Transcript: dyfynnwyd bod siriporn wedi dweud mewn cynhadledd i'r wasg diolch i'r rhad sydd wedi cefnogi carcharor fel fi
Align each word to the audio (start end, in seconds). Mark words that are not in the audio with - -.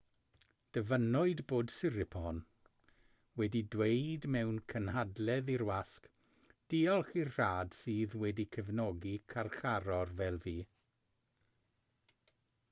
dyfynnwyd 0.75 1.41
bod 1.51 1.73
siriporn 1.73 2.39
wedi 3.41 3.61
dweud 3.75 4.25
mewn 4.37 4.57
cynhadledd 4.73 5.51
i'r 5.57 5.65
wasg 5.71 6.09
diolch 6.75 7.13
i'r 7.25 7.31
rhad 7.35 7.79
sydd 7.83 8.17
wedi 8.25 8.47
cefnogi 8.59 9.15
carcharor 9.37 10.15
fel 10.23 10.41
fi 10.49 10.57